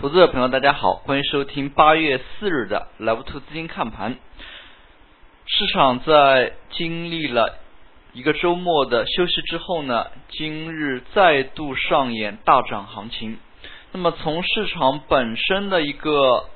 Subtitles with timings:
[0.00, 4.16] 投资者朋友，大家好，欢迎收听八月四日的 Level Two 资金看盘。
[5.44, 7.58] 市场在经历了
[8.14, 13.38] 一个周末的休息之后呢，今日再度上演大涨行情。
[13.92, 16.48] 那么从市场本身的一个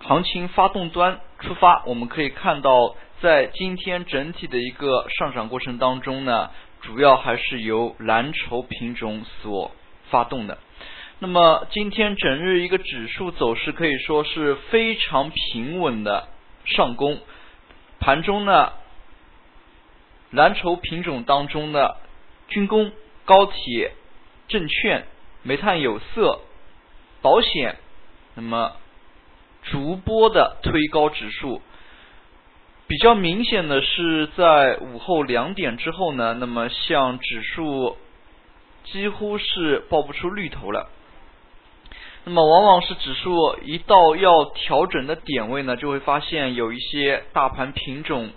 [0.00, 6.50] 行情发动端出发，我们可以看到，在今天整体的一个上涨过程当中呢，
[6.80, 9.70] 主要还是由蓝筹品种所
[10.10, 10.58] 发动的。
[11.22, 16.28] 那么今天整日一个指数走势可以说是非常平稳的
[16.64, 17.18] 上攻，
[17.98, 18.72] 盘中呢，
[20.30, 21.98] 蓝筹品种当中的
[22.48, 22.90] 军工、
[23.26, 23.92] 高铁、
[24.48, 25.04] 证券、
[25.42, 26.40] 煤炭、有色、
[27.20, 27.76] 保险，
[28.34, 28.72] 那么
[29.64, 31.60] 逐波的推高指数。
[32.86, 37.98] 比较明显的是在午后两点之后呢，那么像指数
[38.84, 40.88] 几乎是爆不出绿头了。
[42.24, 48.30] 那么往往是指数一到要调整的点位呢，就会发现有一些大盘品种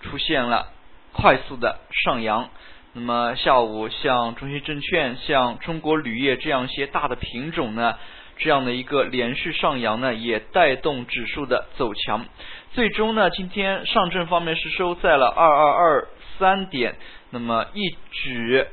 [0.00, 0.68] 出现了
[1.12, 2.48] 快速的上扬。
[2.92, 7.96] 那么下午像中信证券、像中国铝业这样一些大的品种呢，
[8.38, 12.24] 这样的一个连续上扬呢，也带动指数的走强。
[12.72, 16.96] 最终呢，今天上证方面是收在了二二二三点，
[17.30, 18.64] 那么一举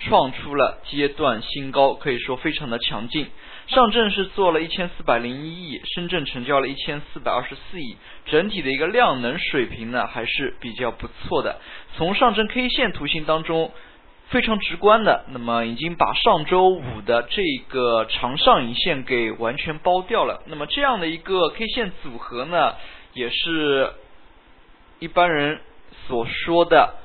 [0.00, 3.28] 创出了阶段新高，可以说非常的强劲。
[3.66, 11.60] 上证是做了一千四百零一亿，深圳成交了一千四百二十四亿，整体的一个量能水平呢还是比较不错的。
[11.96, 13.72] 从上证 K 线图形当中
[14.28, 20.42] 非常直观的，那么已经把上周五的这个长上影线给完全包掉了。
[20.46, 22.74] 那么这样的一个 K 线组合呢，
[23.14, 23.92] 也是
[24.98, 25.60] 一般人
[26.06, 26.96] 所说的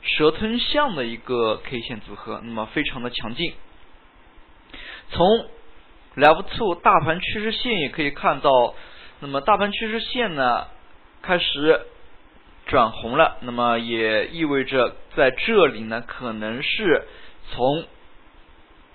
[0.00, 3.52] 蛇吞象的一个 K 线组合，那么非常的强劲。
[5.12, 5.46] 从
[6.16, 8.74] Level Two 大盘趋势线也可以看到，
[9.20, 10.66] 那么大盘趋势线呢
[11.22, 11.82] 开始
[12.66, 17.06] 转红了，那么也意味着在这里呢可能是
[17.50, 17.84] 从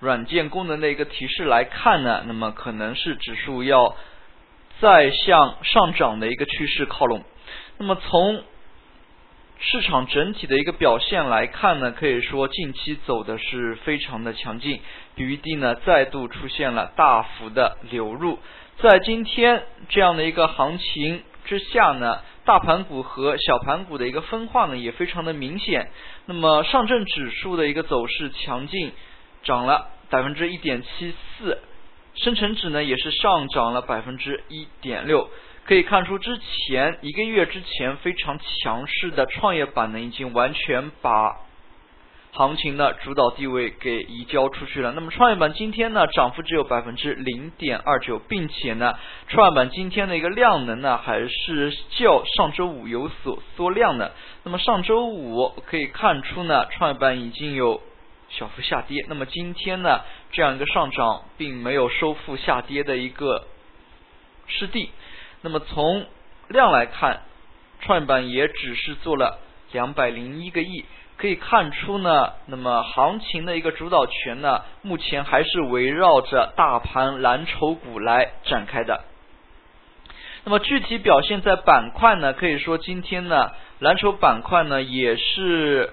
[0.00, 3.96] 软件功能的一个提示来看呢，那么可能是指数要
[4.80, 7.22] 再向上涨的一个趋势靠拢。
[7.78, 8.42] 那么从
[9.64, 14.80] 市场整体的一个表现来看呢，可以说近期走的是非常的强劲
[15.16, 18.40] ，BVD 呢再度出现了大幅的流入，
[18.78, 25.90] 在今天这样的一个行情之下呢，大盘股和小盘股的一个分化呢也非常的明显。
[26.26, 28.90] 那么上证指数的一个走势强劲，
[29.44, 31.58] 涨了百分之一点七四，
[32.16, 35.30] 深成指呢也是上涨了百分之一点六。
[35.64, 41.36] 可以看出，之前一个月之前非常强势的创业板呢，已经完全把
[42.32, 44.92] 行情的主导地位给移交出去了。
[44.92, 54.12] 那么创业板今天呢，涨幅只有百分之零点二九，并且呢，创业板今天的一个量能呢，还是较上周五有所缩量的。
[54.42, 57.80] 那么上周五可以看出呢，创业板已经有
[58.30, 59.04] 小幅下跌。
[59.08, 60.00] 那么今天呢，
[60.32, 63.46] 这样一个上涨，并没有收复下跌的一个
[64.48, 64.90] 失地。
[65.44, 66.06] 那么从
[66.48, 67.22] 量来看，
[67.80, 69.40] 创业板也只是做了
[69.72, 70.84] 两百零一个亿，
[71.16, 79.02] 可以看出呢，那么行情的一个主导权呢，目前还是围绕着大盘蓝筹股来展开的。
[80.44, 85.92] 那么具体表现在板块呢，可以说今天呢，蓝筹板块呢也是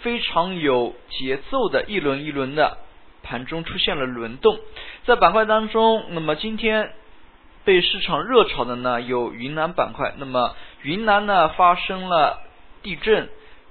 [0.00, 2.78] 非常有节奏的，一轮一轮的
[3.22, 4.58] 盘中出现了轮动，
[5.04, 6.90] 在板块当中，那么今天。
[7.66, 12.38] 被市场热炒的呢有云南板块，那么云南呢发生了
[12.80, 13.28] 地震，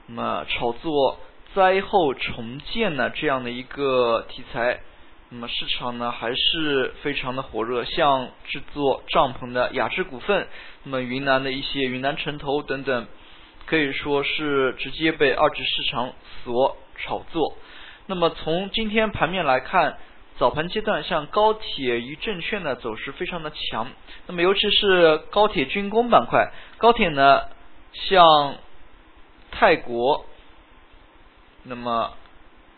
[0.07, 1.17] 那么炒作
[1.53, 4.81] 灾后重建呢这样的一个题材，
[5.29, 10.45] 那么市场呢还是非常的火热，像制作帐篷的雅致股份，
[10.83, 13.07] 那么云南的一些云南城投等等，
[13.65, 16.11] 可以说是直接被二级市场
[16.43, 17.55] 所炒作。
[18.07, 19.97] 那么从今天盘面来看。
[20.37, 23.87] 早盘阶段，像高铁与证券的走势非常的强，
[24.27, 27.43] 那么尤其是高铁军工板块，高铁呢，
[27.93, 28.55] 像
[29.51, 30.25] 泰国，
[31.63, 32.11] 那么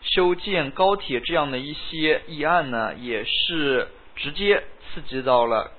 [0.02, 4.62] 修建高铁这样的一些议案呢，也是直接
[4.94, 5.72] 刺激到了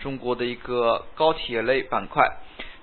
[0.00, 2.24] 中国的一个高铁类板块。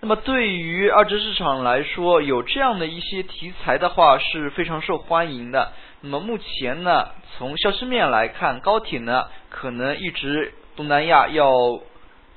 [0.02, 5.72] 那么对于二级市场来说，有这样的一些题材的话是非常受欢迎的。
[6.02, 11.82] 那么目前呢，从消息面来看，高铁呢可能一直东南亚要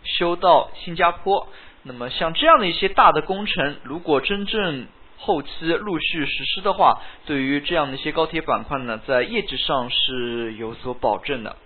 [0.03, 1.47] 修到新加坡。
[1.85, 4.87] 那么像这样的一些大的工程，如果真正
[5.17, 11.57] 后期陆续实施的话，对于这样的一些高铁板块呢，在业绩上是有所保证的。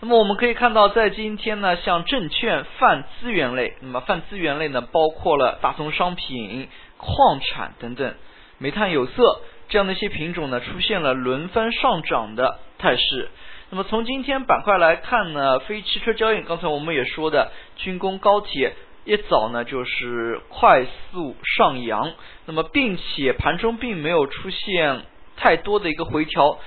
[0.00, 8.14] 那么我们可以看到，在今天呢，像证券、泛资源类，那么泛资源类呢，包括了大宗商品、矿产等等，
[8.58, 13.28] 煤炭、有色这样的一些品种呢，出现了轮番上涨的态势。
[13.70, 18.74] 那么从今天板块来看呢，非汽车交易，刚才我们也说的军工、高铁
[19.04, 22.12] 一早呢就是快速上扬，
[22.46, 25.02] 那么并且盘中并没有出现
[25.36, 26.58] 太多的一个回调，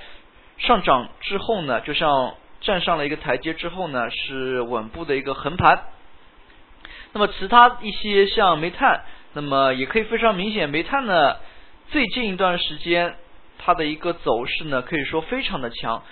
[0.58, 2.34] 上涨之后呢，就像。
[2.64, 5.82] 站上了一个台阶之后呢，是稳步的一个横盘。
[7.12, 9.02] 那么其他一些像煤炭，
[9.32, 11.38] 那么也可以非常明显，煤炭呢
[11.92, 13.16] 最近一段时间
[13.58, 16.02] 它的一个走势呢可以说非常的强。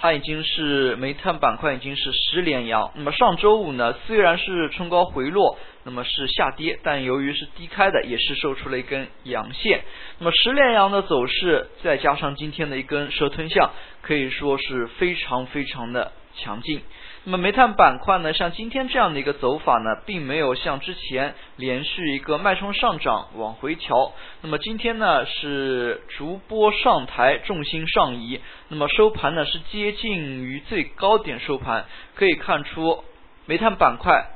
[0.00, 9.82] 它已经是煤炭板块已经是十连阳，那么上周五呢虽然是冲高回落，那么是下跌，但由于是低开的，也是收出了一根阳线。
[10.18, 13.70] 那么十连阳的走势，再加上今天的一根蛇吞象，
[14.02, 16.82] 可以说是非常非常的强劲。
[17.24, 24.12] 那么煤炭板块呢，像今天这样的一个走法呢，并没有像之前连续一个脉冲上涨往回调。
[24.40, 28.40] 那么今天呢是逐波上抬，重心上移。
[28.68, 31.84] 那么收盘呢是接近于最高点收盘，
[32.14, 33.04] 可以看出
[33.46, 34.30] 煤炭板块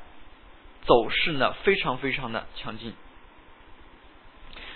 [0.85, 2.93] 走势呢非常非常的强劲。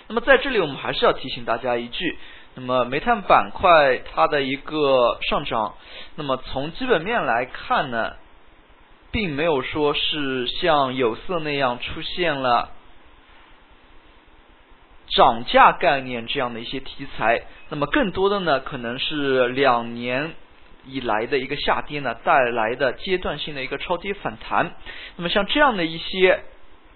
[0.07, 2.17] 那么在这里我们还是要提醒大家一句。
[2.59, 5.75] 那么煤炭板块它的一个上涨，
[6.15, 8.15] 那么从基本面来看呢，
[9.11, 12.71] 并没有说是像有色那样出现了
[15.15, 20.33] 涨价概念这样的一些题材，那么更多的呢，可能是两年
[20.87, 24.73] 以来的一个下跌呢带来的阶段性的一个超跌反弹，
[25.15, 26.41] 那么像这样的一些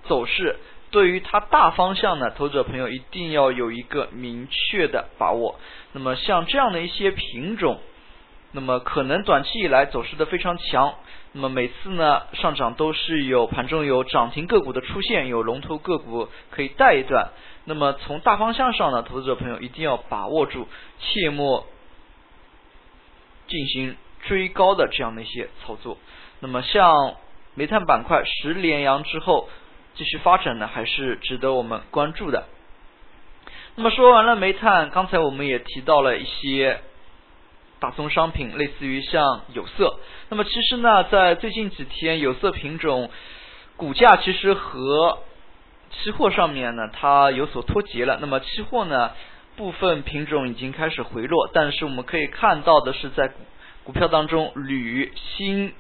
[0.08, 0.56] 走势。
[0.92, 5.58] 对于它大方向呢，投资者朋友一定要有一个明确的把握。
[5.94, 7.80] 那么像这样的一些品种，
[8.52, 10.96] 那么可能短期以来走势的非常强。
[11.32, 17.30] 那么每次呢上涨都是有盘中有涨停个股的出现，有龙头个股可以带一段。
[17.64, 20.68] 那么从大方向上呢，投资者朋友一定要把握住，
[21.00, 21.66] 切莫
[23.48, 23.96] 进行
[24.28, 25.98] 追高的这样的一些操作。
[26.42, 27.16] 那么像
[27.56, 29.48] 煤炭板块十连阳之后。
[29.96, 32.46] 继续发展呢，还是值得我们关注的。
[33.76, 36.82] 那么说完了煤炭，刚才我们也提到了一些
[37.80, 40.00] 大宗商品，类似于像有色。
[40.30, 43.10] 那么其实呢，在最近几天，有色品种
[43.78, 45.20] 股价其实和
[45.92, 48.18] 期货上面呢，它有所脱节了。
[48.22, 49.12] 那么期货呢，
[49.56, 53.32] 部分品种已经开始回落，但是我们可以看到的是，在
[53.84, 55.74] 股票当中，铝、锌。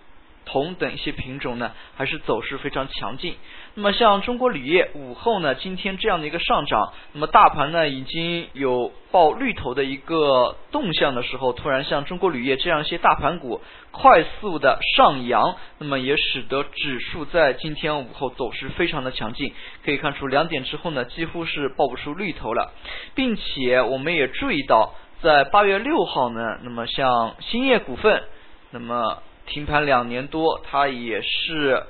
[0.45, 3.35] 铜等一些品种呢，还是走势非常强劲。
[3.73, 13.61] 那么像中国铝业午后呢，今天这样的一个上涨，那么大盘呢已经有报绿头的一个动向的时候，突然像中国铝业这样一些大盘股
[13.91, 19.53] 快速的上扬，那么也使得指数在今天午后走势非常的强劲。
[19.85, 22.73] 可以看出两点之后呢，几乎是报不出绿头了，
[23.15, 28.23] 并且我们也注意到，在八月六号呢，那么像兴业股份，
[28.71, 29.23] 那么。
[29.51, 31.83] 停盘两年多，它也是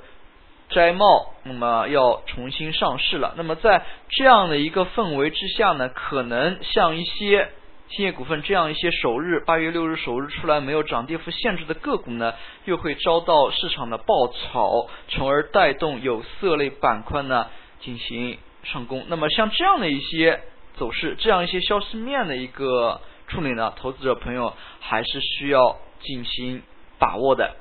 [0.68, 3.34] 摘帽，那么要重新上市了。
[3.36, 7.50] 那么在这样的一个氛围之下呢，可能像一些
[7.88, 12.34] 兴业股份这样一些首日八月六日首日出来没有涨跌幅限制的个股呢，
[12.64, 17.46] 又会遭到市场的爆炒，从而带动有色类板块呢
[17.78, 19.04] 进行上攻。
[19.06, 20.40] 那么像这样的一些
[20.76, 26.64] 走势，这样一些消息面的一个处理呢，投资者朋友还是需要进行。
[26.98, 27.56] 把握的。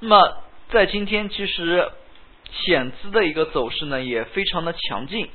[0.00, 0.36] 那么
[0.70, 1.90] 在今天，其实
[2.52, 5.28] 险资的一个走势呢也非常的强劲。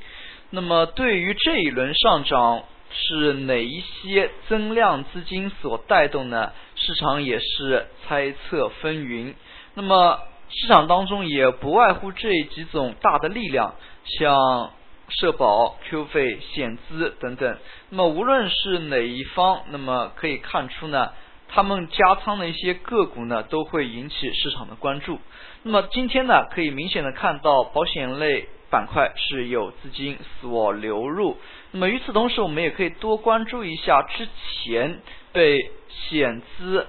[0.50, 6.52] 那么对于这一轮上涨是哪一些增量资金所带动呢？
[6.76, 9.34] 市场也是猜测纷纭。
[9.74, 13.74] 那么市场当中也不外乎这几种大的力量，
[14.04, 14.72] 像
[15.08, 17.58] 社保、Q 费、险资等等。
[17.90, 21.12] 那么无论是哪一方，那么可以看出呢。
[21.52, 25.18] 他们加仓的一些个股呢，都会引起市场的关注。
[25.62, 31.36] 那么今天呢，可以明显的看到保险类板块是有资金所流入。
[31.72, 34.28] 那么与此同时，我们也可以多关注一下之
[34.62, 35.00] 前
[35.32, 36.86] 被险资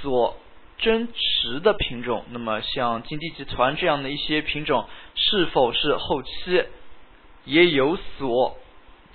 [0.00, 0.36] 所
[0.78, 2.24] 增持的品种。
[2.30, 6.64] 那么像金地集团这样的一些品种，是否是后期
[7.44, 8.56] 也有所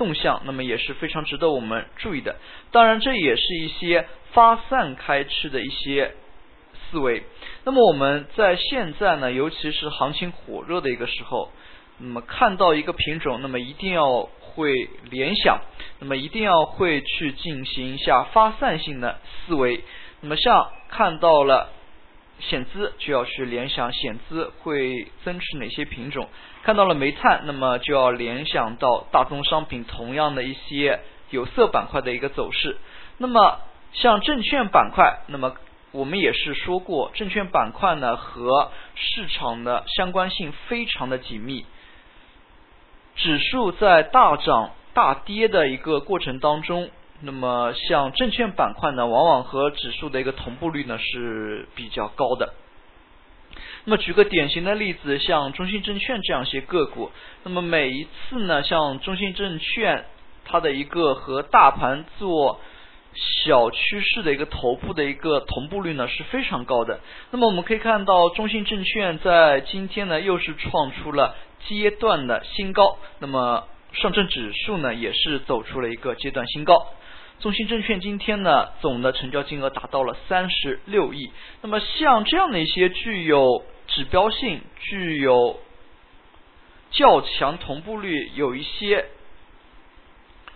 [0.02, 0.42] 动向？
[0.46, 2.38] 那么也是非常值得我们注意的。
[2.72, 4.08] 当然，这也是一些。
[4.34, 6.14] 发散开去的一些
[6.74, 7.22] 思维。
[7.66, 11.50] 那么我们在现在呢，尤其是行情火热的一个时候，
[11.98, 14.74] 那么看到一个品种，那么一定要会
[15.10, 15.60] 联想，
[16.00, 19.84] 那么一定要会去进行一下发散性的思维。
[20.22, 21.74] 那么像看到了
[22.42, 26.26] 险资，就要去联想险资会增持哪些品种；
[26.64, 32.78] 看到了煤炭，那么就要联想到大宗商品同样的一些有色板块的一个走势。
[33.18, 33.60] 那么
[33.94, 35.56] 像证券板块，那么
[35.92, 41.66] 我们也是说过，证券板块呢和市场的相关性非常的紧密。
[43.16, 46.90] 指数在大涨大跌的一个过程当中，
[47.22, 52.54] 那么像证券板块呢，往往和指数的一个同步率呢是比较高的。
[53.86, 57.12] 那么举个典型的例子，像中信证券这样一些个股，
[57.44, 60.06] 那么每一次呢，像中信证券
[60.46, 62.60] 它的一个和大盘做。
[63.46, 67.02] 小趋势的一个头部的一个同步率呢是非常高的。
[67.32, 71.36] 那么我们可以看到，中信证券在今天呢又是创出了
[71.68, 72.98] 阶段的新高。
[73.20, 76.88] 那么上证指数呢也是走出了一个阶段新高。
[77.42, 81.32] 中信证券今天呢总的成交金额达到了三十六亿。
[81.62, 85.60] 那么像这样的一些具有指标性、具有
[86.92, 89.06] 较强同步率、有一些。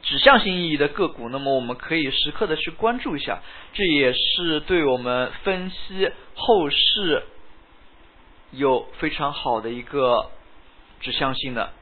[0.04, 3.42] 指向性意义的个股，那么我们可以时刻的去关注一下，
[3.74, 7.24] 这也是对我们分析后市
[8.52, 10.30] 有非常好的一个
[11.00, 11.74] 指向性的、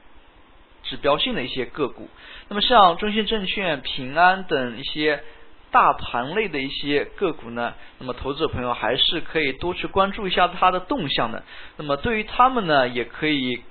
[0.93, 2.07] 指标性的一些个股。
[2.47, 5.23] 那么像中信证券、平安等一些
[5.71, 11.43] 大盘类的一些个股呢，那么投资者朋友还是可以多去关注一下它的动向的。
[11.77, 13.63] 那么对于他们呢，也可以。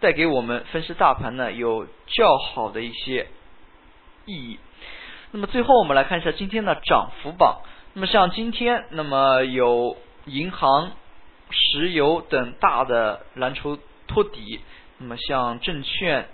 [0.00, 3.28] 带给我们分析大盘呢有较好的一些
[4.26, 4.58] 意义。
[5.30, 7.60] 那么最后我们来看一下今天的涨幅榜。
[7.92, 10.90] 那么像今天，那么有银行、
[11.50, 13.78] 石油等大的蓝筹
[14.08, 14.58] 托底。
[15.02, 16.26] 那么像证券。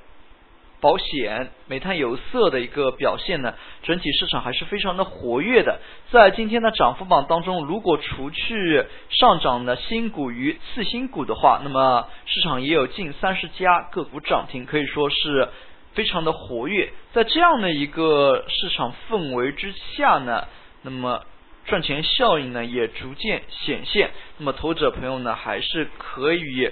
[0.80, 5.80] 保险、煤炭、有色的一个表现呢，整体市场还是非常的活跃的。
[6.12, 15.48] 在今天的涨幅榜当中，如果除去上涨的新股与次新股的话，那么市场也有近三十家个股涨停，可以说是
[15.94, 16.92] 非常的活跃。
[17.12, 20.46] 在这样的一个市场氛围之下呢，
[20.82, 21.24] 那么
[21.64, 24.10] 赚钱效应呢也逐渐显现。
[24.36, 26.70] 那么投资者朋友呢，还是可以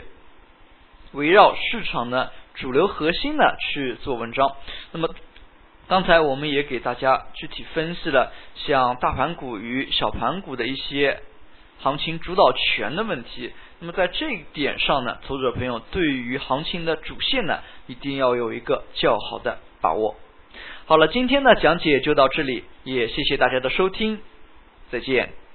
[1.17, 2.31] 围绕市场的。
[2.59, 4.57] 主流核心呢去做文章。
[4.93, 5.11] 那么
[5.89, 11.21] 刚才我们也给大家具体分析了像大盘股与小盘股的一些
[11.81, 13.53] 行情主导权的问题。
[13.79, 17.59] 那么在这一点上呢，投资者朋友对于行情的主线呢，
[17.89, 20.17] 一定要有一个较好的把握。
[20.87, 24.19] 好了，今天的讲解就到这里，也谢谢大家的收听，
[24.91, 25.46] 再见。